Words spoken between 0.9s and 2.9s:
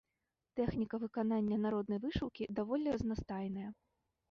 выканання народнай вышыўкі даволі